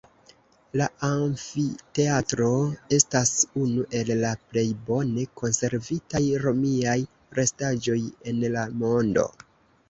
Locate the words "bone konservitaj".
4.87-6.23